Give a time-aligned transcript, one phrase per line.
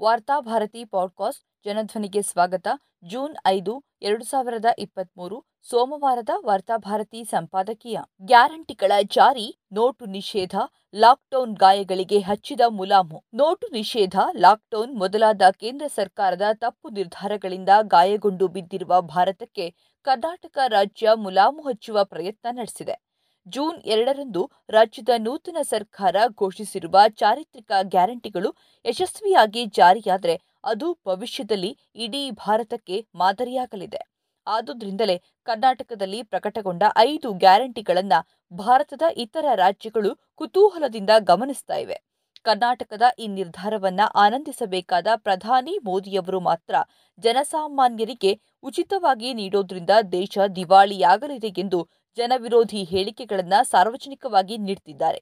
[0.00, 2.68] Varthabharati podcast ಜನಧ್ವನಿಗೆ ಸ್ವಾಗತ.
[3.04, 7.98] June ಐದು, ಎರಡು ಸಾವಿರದ ಇಪ್ಪತ್ಮೂರು, ಸೋಮವಾರದ ವಾರ್ತಾಭಾರತಿ ಸಂಪಾದಕೀಯ.
[8.22, 10.54] ಗ್ಯಾರಂಟಿಗಳ ಜಾರಿ, ನೋಟು ನಿಷೇಧ,
[10.94, 13.24] ಲಾಕ್ಡೌನ್ ಗಾಯಗಳಿಗೆ ಹಚ್ಚಿದ ಮುಲಾಮು.
[13.34, 22.04] ನೋಟು ನಿಷೇಧ, ಲಾಕ್ಡೌನ್ ಮೊದಲಾದ ಕೇಂದ್ರ ಸರ್ಕಾರದ ತಪ್ಪು ನಿರ್ಧಾರಗಳಿಂದ ಗಾಯಗೊಂಡು ಬಿದ್ದಿರುವ ಭಾರತಕ್ಕೆ ಕರ್ನಾಟಕ ರಾಜ್ಯ ಮುಲಾಮು ಹಚ್ಚುವ
[22.04, 23.09] ಪ್ರಯತ್ನ ನಡೆಸಿದೆ.
[23.46, 28.50] ಜೂನ್ ಎರಡರಂದು ರಾಜ್ಯದ ನೂತನ ಸರ್ಕಾರ ಘೋಷಿಸಿರುವ ಚಾರಿತ್ರಿಕ ಗ್ಯಾರಂಟಿಗಳು
[28.84, 34.00] ಯಶಸ್ವಿಯಾಗಿ ಜಾರಿಯಾದರೆ ಅದು ಭವಿಷ್ಯದಲ್ಲಿ ಇಡೀ ಭಾರತಕ್ಕೆ ಮಾದರಿಯಾಗಲಿದೆ.
[34.46, 38.20] ಆದುದರಿಂದಲೇ ಕರ್ನಾಟಕದಲ್ಲಿ ಪ್ರಕಟಗೊಂಡ ಐದು ಗ್ಯಾರಂಟಿಗಳನ್ನು
[38.52, 41.98] ಭಾರತದ ಇತರ ರಾಜ್ಯಗಳು ಕುತೂಹಲದಿಂದ ಗಮನಿಸ್ತಾ ಇವೆ.
[42.44, 46.74] ಕರ್ನಾಟಕದ ಈ ನಿರ್ಧಾರವನ್ನ ಆನಂದಿಸಬೇಕಾದ ಪ್ರಧಾನಿ ಮೋದಿಯವರು ಮಾತ್ರ
[47.18, 48.32] ಜನಸಾಮಾನ್ಯರಿಗೆ
[48.62, 51.80] ಉಚಿತವಾಗಿ ನೀಡೋದ್ರಿಂದ ದೇಶ ದಿವಾಳಿಯಾಗಲಿದೆ ಎಂದು
[52.16, 55.20] ಜನವಿರೋಧಿ ಹೇಳಿಕೆಗಳನ್ನು ಸಾರ್ವಜನಿಕವಾಗಿ ನೀಡುತ್ತಿದ್ದಾರೆ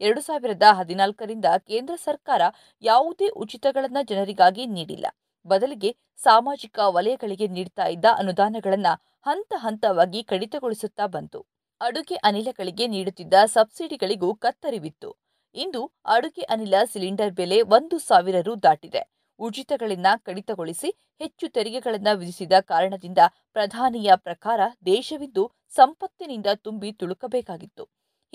[0.00, 2.42] ಎರಡು ಸಾವಿರದ ಹದಿನಾಲ್ಕರಿಂದ ಕೇಂದ್ರ ಸರ್ಕಾರ
[2.82, 5.06] ಯಾವುದೇ ಉಚಿತಗಳನ್ನು ಜನರಿಗಾಗಿ ನೀಡಿಲ್ಲ.
[5.46, 8.92] ಬದಲಿಗೆ ಸಾಮಾಜಿಕ ವಲಯಗಳಿಗೆ ನೀಡ್ತಾ ಇದ್ದ ಅನುದಾನಗಳನ್ನು
[9.26, 11.40] ಹಂತ ಹಂತವಾಗಿ ಕಡಿತಗೊಳಿಸುತ್ತಾ ಬಂತು.
[11.80, 15.10] ಅಡುಗೆ ಅನಿಲಗಳಿಗೆ ನೀಡುತ್ತಿದ್ದ ಸಬ್ಸಿಡಿಗಳಿಗೂ ಕತ್ತರಿವಿತ್ತು
[15.58, 19.02] ಇಂದು ಅಡುಗೆ ಅನಿಲ ಸಿಲಿಂಡರ್ ಬೆಲೆ ಒಂದು ಸಾವಿರ ರು ದಾಟಿದೆ.
[19.40, 23.18] ಉಚಿತಗಳನ್ನ ಕಡಿತಗೊಳಿಸಿ ಹೆಚ್ಚು ತೆರಿಗೆಗಳನ್ನು ವಿಧಿಸಿದ ಕಾರಣದಿಂದ
[23.52, 27.84] ಪ್ರಧಾನಿಯ ಪ್ರಕಾರ ದೇಶವಿದ್ದು ಸಂಪತ್ತಿನಿಂದ ತುಂಬಿ ತುಳುಕಬೇಕಾಗಿತ್ತು.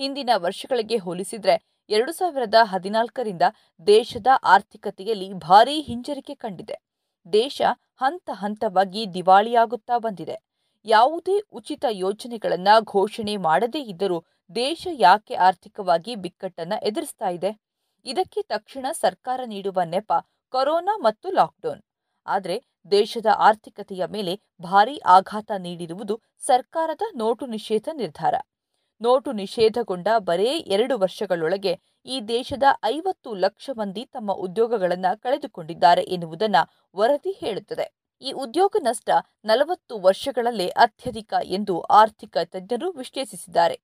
[0.00, 1.56] ಹಿಂದಿನ ವರ್ಷಗಳಿಗೆ ಹೋಲಿಸಿದ್ರೆ
[1.90, 3.42] ಎರಡು ಸಾವಿರದ ಹದಿನಾಲ್ಕರಿಂದ
[3.86, 6.76] ದೇಶದ ಆರ್ಥಿಕತೆಯಲ್ಲಿ ಭಾರೀ ಹಿಂಜರಿಕೆ ಕಂಡಿದೆ.
[7.32, 7.58] ದೇಶ
[7.96, 10.36] ಹಂತ ಹಂತವಾಗಿ ದಿವಾಳಿಯಾಗುತ್ತಾ ಬಂದಿದೆ.
[10.84, 14.18] ಯಾವುದೇ ಉಚಿತ ಯೋಜನೆಗಳನ್ನು ಘೋಷಣೆ ಮಾಡದೇ ಇದ್ದರೂ
[14.56, 17.50] ದೇಶ ಯಾಕೆ ಆರ್ಥಿಕವಾಗಿ ಬಿಕ್ಕಟ್ಟನ್ನ ಎದುರಿಸ್ತಾ ಇದೆ?
[18.06, 20.12] ಇದಕ್ಕೆ ತಕ್ಷಣ ಸರ್ಕಾರ ನೀಡುವ ನೆಪ
[20.54, 21.82] ಕೊರೋನಾ ಮತ್ತು ಲಾಕ್ಡೌನ್.
[22.26, 22.56] ಆದರೆ
[22.90, 26.14] ದೇಶದ ಆರ್ಥಿಕತೆಯ ಮೇಲೆ ಭಾರೀ ಆಘಾತ ನೀಡಿರುವುದು
[26.46, 28.34] ಸರ್ಕಾರದ ನೋಟು ನಿಷೇಧ ನಿರ್ಧಾರ.
[29.00, 31.72] ನೋಟು ನಿಷೇಧಗೊಂಡ ಬರೇ ಎರಡು ವರ್ಷಗಳೊಳಗೆ
[32.06, 36.62] ಈ ದೇಶದ ಐವತ್ತು ಲಕ್ಷ ಮಂದಿ ತಮ್ಮ ಉದ್ಯೋಗಗಳನ್ನು ಕಳೆದುಕೊಂಡಿದ್ದಾರೆ ಎನ್ನುವುದನ್ನು
[36.96, 37.86] ವರದಿ ಹೇಳುತ್ತದೆ.
[38.24, 39.10] ಈ ಉದ್ಯೋಗ ನಷ್ಟ
[39.44, 43.80] ನಲವತ್ತು ವರ್ಷಗಳಲ್ಲೇ ಅತ್ಯಧಿಕ ಎಂದು ಆರ್ಥಿಕ ತಜ್ಞರು ವಿಶ್ಲೇಷಿಸಿದ್ದಾರೆ.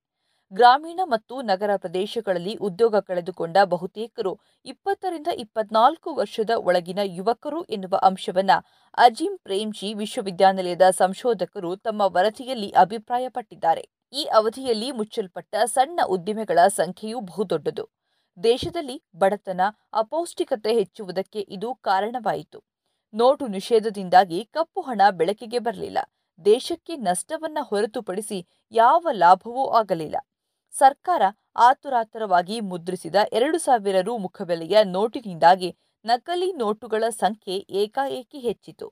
[0.52, 8.50] ಗ್ರಾಮೀಣ ಮತ್ತು ನಗರ ಪ್ರದೇಶಗಳಲ್ಲಿ ಉದ್ಯೋಗ ಕಳೆದುಕೊಂಡ ಬಹುತೇಕರು ಇಪ್ಪತ್ತರಿಂದ ಇಪ್ಪತ್ನಾಲ್ಕು ವರ್ಷದ ಒಳಗಿನ ಯುವಕರು ಎನ್ನುವ ಅಂಶವನ್ನ
[8.96, 13.88] ಅಜಿಂ ಪ್ರೇಮ್ಜಿ ವಿಶ್ವವಿದ್ಯಾನಿಲಯದ ಸಂಶೋಧಕರು ತಮ್ಮ ವರದಿಯಲ್ಲಿ ಅಭಿಪ್ರಾಯಪಟ್ಟಿದ್ದಾರೆ.
[14.12, 17.86] ಈ ಅವಧಿಯಲ್ಲಿ ಮುಚ್ಚಲ್ಪಟ್ಟ ಸಣ್ಣ ಉದ್ದಿಮೆಗಳ ಸಂಖ್ಯೆಯೂ ಬಹುದೊಡ್ಡದು.
[18.44, 19.60] ದೇಶದಲ್ಲಿ ಬಡತನ,
[19.92, 22.69] ಅಪೌಷ್ಟಿಕತೆ ಹೆಚ್ಚುವುದಕ್ಕೆ ಇದು ಕಾರಣವಾಯಿತು.
[23.14, 25.98] ನೋಟು ನಿಷೇಧದಿಂದಾಗಿ ಕಪ್ಪು ಹಣ ಬೆಳಕಿಗೆ ಬರಲಿಲ್ಲ.
[26.44, 28.38] ದೇಶಕ್ಕೆ ನಷ್ಟವನ್ನ ಹೊರತುಪಡಿಸಿ
[28.72, 30.16] ಯಾವ ಲಾಭವೂ ಆಗಲಿಲ್ಲ.
[30.74, 31.22] ಸರ್ಕಾರ
[31.56, 35.70] ಆತುರಾತುರವಾಗಿ ಮುದ್ರಿಸಿದ ಎರಡು ಸಾವಿರ ರು ಮುಖಬೆಲೆಯ ನೋಟಿನಿಂದಾಗಿ
[36.04, 38.86] ನಕಲಿ ನೋಟುಗಳ ಸಂಖ್ಯೆ ಏಕಾಏಕಿ ಹೆಚ್ಚಿತು.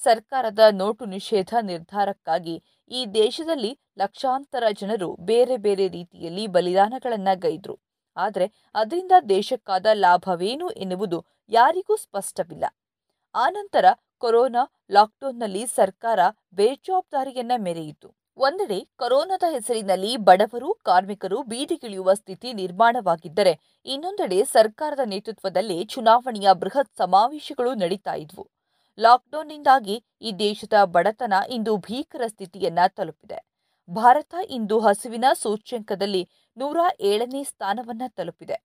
[0.00, 2.56] ಸರ್ಕಾರದ ನೋಟು ನಿಷೇಧ ನಿರ್ಧಾರಕ್ಕಾಗಿ
[2.90, 7.76] ಈ ದೇಶದಲ್ಲಿ ಲಕ್ಷಾಂತರ ಜನರು ಬೇರೆ ಬೇರೆ ರೀತಿಯಲ್ಲಿ ಬಲಿದಾನಗಳನ್ನ ಗೈದ್ರು.
[8.16, 11.18] ಆದರೆ, ಅದರಿಂದ ದೇಶಕ್ಕಾದ ಲಾಭವೇನು ಎನ್ನುವುದು
[11.50, 12.66] ಯಾರಿಗೂ ಸ್ಪಷ್ಟವಿಲ್ಲ.
[13.36, 13.86] ಆನಂತರ
[14.18, 16.20] ಕೊರೋನಾ ಲಾಕ್ಡೌನ್ನಲ್ಲಿ ಸರ್ಕಾರ
[16.54, 18.08] ಬೇಜವಾಬ್ದಾರಿಯನ್ನ ಮೆರೆಯಿತು.
[18.38, 23.52] ಒಂದೆಡೆ ಕೊರೋನಾದ ಹೆಸರಿನಲ್ಲಿ ಬಡವರು, ಕಾರ್ಮಿಕರು ಬೀದಿಗಿಳಿಯುವ ಸ್ಥಿತಿ ನಿರ್ಮಾಣವಾಗಿದ್ದರೆ
[23.86, 28.44] ಇನ್ನೊಂದೆಡೆ ಸರ್ಕಾರದ ನೇತೃತ್ವದಲ್ಲಿ ಚುನಾವಣೆಯ ಬೃಹತ್ ಸಮಾವೇಶಗಳು ನಡೀತಾ ಇದ್ವು.
[28.98, 33.38] ಲಾಕ್ಡೌನ್ನಿಂದಾಗಿ ಈ ದೇಶದ ಬಡತನ ಇಂದು ಭೀಕರ ಸ್ಥಿತಿಯನ್ನ ತಲುಪಿದೆ.
[33.88, 36.22] ಭಾರತ ಇಂದು ಹಸುವಿನ ಸೂಚ್ಯಂಕದಲ್ಲಿ
[36.56, 38.56] ನೂರ ಏಳನೇ ಸ್ಥಾನವನ್ನ ತಲುಪಿದೆ.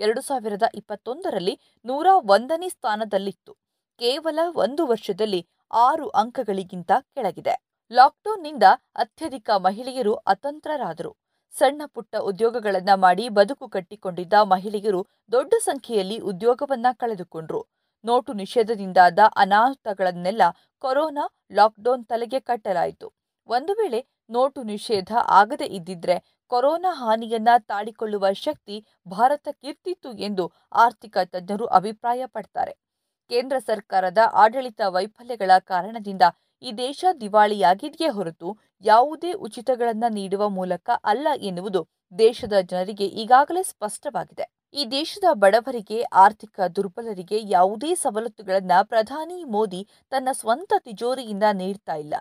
[0.00, 1.54] ಎರಡು ಸಾವಿರದ ಇಪ್ಪತ್ತೊಂದರಲ್ಲಿ
[1.84, 3.52] ನೂರ ಒಂದನೇ ಸ್ಥಾನದಲ್ಲಿತ್ತು.
[4.00, 5.40] ಕೇವಲ ಒಂದು ವರ್ಷದಲ್ಲಿ
[5.70, 7.54] ಆರು ಅಂಕಗಳಿಗಿಂತ ಕೆಳಗಿದೆ.
[7.90, 8.66] ಲಾಕ್ಡೌನ್ನಿಂದ
[8.96, 11.10] ಅತ್ಯಧಿಕ ಮಹಿಳೆಯರು ಅತಂತ್ರರಾದರು.
[11.54, 17.60] ಸಣ್ಣ ಪುಟ್ಟ ಉದ್ಯೋಗಗಳನ್ನ ಮಾಡಿ ಬದುಕು ಕಟ್ಟಿಕೊಂಡಿದ್ದ ಮಹಿಳೆಯರು ದೊಡ್ಡ ಸಂಖ್ಯೆಯಲ್ಲಿ ಉದ್ಯೋಗವನ್ನ ಕಳೆದುಕೊಂಡ್ರು.
[18.04, 20.42] ನೋಟು ನಿಷೇಧದಿಂದಾದ ಅನಾಹುತಗಳನ್ನೆಲ್ಲ
[20.84, 23.08] ಕೊರೋನಾ ಲಾಕ್ಡೌನ್ ತಲೆಗೆ ಕಟ್ಟಲಾಯಿತು.
[23.48, 24.00] ಒಂದು ವೇಳೆ
[24.30, 26.16] ನೋಟು ನಿಷೇಧ ಆಗದೇ ಇದ್ದಿದ್ರೆ
[26.50, 28.76] ಕೊರೋನಾ ಹಾನಿಯನ್ನ ತಾಡಿಕೊಳ್ಳುವ ಶಕ್ತಿ
[29.08, 32.89] ಭಾರತಕ್ಕಿರ್ತಿತ್ತು ಎಂದು ಆರ್ಥಿಕ ತಜ್ಞರು ಅಭಿಪ್ರಾಯಪಡ್ತಾರೆ.
[33.30, 36.22] ಕೇಂದ್ರ ಸರ್ಕಾರದ ಆಡಳಿತ ವೈಫಲ್ಯಗಳ ಕಾರಣದಿಂದ
[36.62, 38.48] ಈ ದೇಶ ದಿವಾಳಿಯಾಗಿದೆಯೇ ಹೊರತು
[38.84, 41.80] ಯಾವುದೇ ಉಚಿತಗಳನ್ನು ನೀಡುವ ಮೂಲಕ ಅಲ್ಲ ಎನ್ನುವುದು
[42.18, 44.46] ದೇಶದ ಜನರಿಗೆ ಈಗಾಗಲೇ ಸ್ಪಷ್ಟವಾಗಿದೆ.
[44.74, 52.14] ಈ ದೇಶದ ಬಡವರಿಗೆ, ಆರ್ಥಿಕ ದುರ್ಬಲರಿಗೆ ಯಾವುದೇ ಸವಲತ್ತುಗಳನ್ನು ಪ್ರಧಾನಿ ಮೋದಿ ತನ್ನ ಸ್ವಂತ ತಿಜೋರಿಯಿಂದ ನೀಡ್ತಾ ಇಲ್ಲ.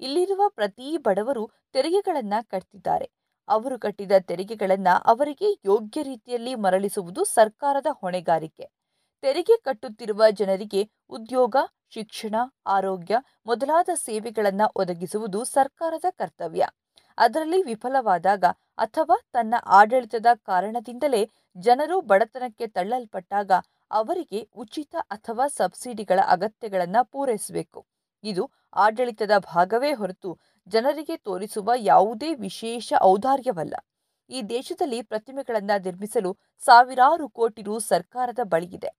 [0.00, 3.08] ಇಲ್ಲಿರುವ ಪ್ರತಿ ಬಡವರು ತೆರಿಗೆಗಳನ್ನು ಕಟ್ಟಿದ್ದಾರೆ
[3.48, 8.66] ಅವರು ಕಟ್ಟಿದ ತೆರಿಗೆಗಳನ್ನು ಅವರಿಗೆ ಯೋಗ್ಯ ರೀತಿಯಲ್ಲಿ ಮರಳಿಸುವುದು ಸರ್ಕಾರದ ಹೊಣೆಗಾರಿಕೆ.
[9.24, 11.56] ತೆರಿಗೆ ಕಟ್ಟುತ್ತಿರುವ ಜನರಿಗೆ ಉದ್ಯೋಗ,
[11.90, 12.34] ಶಿಕ್ಷಣ,
[12.66, 13.14] ಆರೋಗ್ಯ
[13.46, 16.64] ಮೊದಲಾದ ಸೇವೆಗಳನ್ನು ಒದಗಿಸುವುದು ಸರ್ಕಾರದ ಕರ್ತವ್ಯ.
[17.18, 18.44] ಅದರಲ್ಲಿ ವಿಫಲವಾದಾಗ
[18.78, 23.52] ಅಥವಾ ತನ್ನ ಆಡಳಿತದ ಕಾರಣದಿಂದಲೇ ಜನರು ಬಡತನಕ್ಕೆ ತಳ್ಳಲ್ಪಟ್ಟಾಗ
[23.90, 27.80] ಅವರಿಗೆ ಉಚಿತ ಅಥವಾ ಸಬ್ಸಿಡಿಗಳ ಅಗತ್ಯಗಳನ್ನು ಪೂರೈಸಬೇಕು.
[28.24, 28.44] ಇದು
[28.76, 30.30] ಆಡಳಿತದ ಭಾಗವೇ ಹೊರತು
[30.66, 33.74] ಜನರಿಗೆ ತೋರಿಸುವ ಯಾವುದೇ ವಿಶೇಷ ಔದಾರ್ಯವಲ್ಲ.
[34.30, 36.30] ಈ ದೇಶದಲ್ಲಿ ಪ್ರತಿಮೆಗಳನ್ನು ನಿರ್ಮಿಸಲು
[36.62, 38.90] ಸಾವಿರಾರು ಕೋಟಿ ರು ಸರ್ಕಾರದ ಬಳಿಯಿದೆ.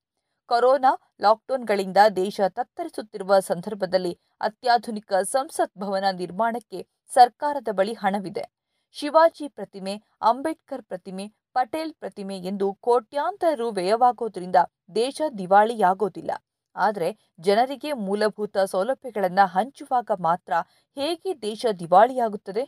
[0.50, 8.44] ಕೊರೋನಾ ಲಾಕ್ಡೌನ್ಗಳಿಂದ ದೇಶ ತತ್ತರಿಸುತ್ತಿರುವ ಸಂದರ್ಭದಲ್ಲಿ ಅತ್ಯಾಧುನಿಕ ಸಂಸತ್ ಭವನ ನಿರ್ಮಾಣಕ್ಕೆ ಸರ್ಕಾರದ ಬಳಿ ಹಣವಿದೆ.
[8.92, 14.56] ಶಿವಾಜಿ ಪ್ರತಿಮೆ, ಅಂಬೇಡ್ಕರ್ ಪ್ರತಿಮೆ, ಪಟೇಲ್ ಪ್ರತಿಮೆ ಎಂದು ಕೋಟ್ಯಾಂತರ ರು ವ್ಯಯವಾಗೋದ್ರಿಂದ
[14.96, 16.32] ದೇಶ ದಿವಾಳಿಯಾಗೋದಿಲ್ಲ.
[16.76, 17.10] ಆದರೆ
[17.40, 20.54] ಜನರಿಗೆ ಮೂಲಭೂತ ಸೌಲಭ್ಯಗಳನ್ನು ಹಂಚುವಾಗ ಮಾತ್ರ
[20.98, 22.64] ಹೇಗೆ ದೇಶ ದಿವಾಳಿಯಾಗುತ್ತದೆ?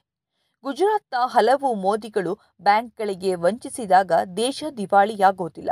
[0.64, 5.72] ಗುಜರಾತ್ನ ಹಲವು ಮೋದಿಗಳು ಬ್ಯಾಂಕ್ಗಳಿಗೆ ವಂಚಿಸಿದಾಗ ದೇಶ ದಿವಾಳಿಯಾಗೋದಿಲ್ಲ.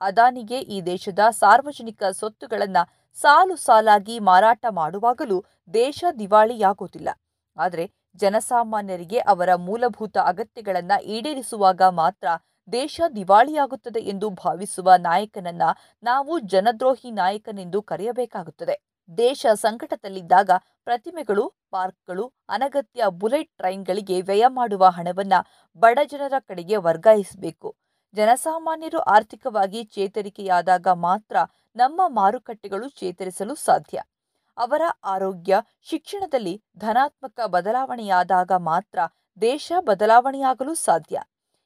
[0.00, 2.82] ಅದಾನಿಗೆ ಈ ದೇಶದ ಸಾರ್ವಜನಿಕ ಸ್ವತ್ತುಗಳನ್ನು
[3.14, 5.44] ಸಾಲು ಸಾಲಾಗಿ ಮಾರಾಟ ಮಾಡುವಾಗಲೂ
[5.74, 7.08] ದೇಶ ದಿವಾಳಿಯಾಗುವುದಿಲ್ಲ
[7.56, 12.26] ಆದರೆ ಜನಸಾಮಾನ್ಯರಿಗೆ ಅವರ ಮೂಲಭೂತ ಅಗತ್ಯಗಳನ್ನು ಈಡೇರಿಸುವಾಗ ಮಾತ್ರ
[12.72, 15.62] ದೇಶ ದಿವಾಳಿಯಾಗುತ್ತದೆ ಎಂದು ಭಾವಿಸುವ ನಾಯಕನನ್ನ
[16.02, 18.76] ನಾವು ಜನದ್ರೋಹಿ ನಾಯಕನೆಂದು ಕರೆಯಬೇಕಾಗುತ್ತದೆ.
[19.18, 20.50] ದೇಶ ಸಂಕಟದಲ್ಲಿದ್ದಾಗ
[20.84, 25.32] ಪ್ರತಿಮೆಗಳು, ಪಾರ್ಕ್ಗಳು, ಅನಗತ್ಯ ಬುಲೆಟ್ ಟ್ರೈನ್ಗಳಿಗೆ ವ್ಯಯ ಮಾಡುವ ಹಣವನ್ನ
[25.78, 27.76] ಬಡ ಜನರ ಕಡೆಗೆ ವರ್ಗಾಯಿಸಬೇಕು.
[28.16, 31.36] ಜನಸಾಮಾನ್ಯರು ಆರ್ಥಿಕವಾಗಿ ಚೇತರಿಕೆಯಾದಾಗ ಮಾತ್ರ
[31.76, 33.96] ನಮ್ಮ ಮಾರುಕಟ್ಟೆಗಳು ಚೇತರಿಸಲು ಸಾಧ್ಯ.
[34.56, 38.98] ಅವರ ಆರೋಗ್ಯ, ಶಿಕ್ಷಣದಲ್ಲಿ ಧನಾತ್ಮಕ ಬದಲಾವಣೆಯಾದಾಗ ಮಾತ್ರ
[39.40, 41.16] ದೇಶ ಬದಲಾವಣೆಯಾಗಲು ಸಾಧ್ಯ.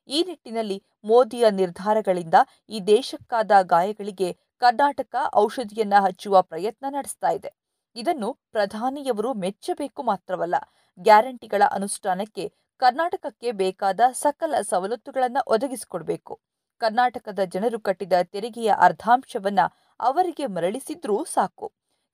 [0.08, 2.34] ಈ ನಿಟ್ಟಿನಲ್ಲಿ ಮೋದಿಯ ನಿರ್ಧಾರಗಳಿಂದ
[2.68, 7.50] ಈ ದೇಶಕ್ಕಾದ ಗಾಯಗಳಿಗೆ ಕರ್ನಾಟಕ ಔಷಧಿಯನ್ನ ಹಚ್ಚುವ ಪ್ರಯತ್ನ ನಡೆಸ್ತಾ ಇದೆ.
[7.96, 10.56] ಇದನ್ನು ಪ್ರಧಾನಿಯವರು ಮೆಚ್ಚಬೇಕು ಮಾತ್ರವಲ್ಲ,
[10.98, 12.44] ಗ್ಯಾರಂಟಿಗಳ ಅನುಷ್ಠಾನಕ್ಕೆ
[12.80, 16.34] ಕರ್ನಾಟಕಕ್ಕೆ ಬೇಕಾದ ಸಕಲ ಸವಲತ್ತುಗಳನ್ನು ಒದಗಿಸಿಕೊಡಬೇಕು.
[16.80, 19.60] ಕರ್ನಾಟಕದ ಜನರು ಕಟ್ಟಿದ ತೆರಿಗೆಯ ಅರ್ಧಾಂಶವನ್ನ
[20.00, 21.66] ಅವರಿಗೆ ಮರಳಿಸಿದ್ರೂ ಸಾಕು.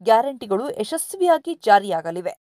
[0.03, 2.35] ಗ್ಯಾರಂಟಿಗಳು ಯಶಸ್ವಿಯಾಗಿ ಜಾರಿಯಾಗಲಿವೆ.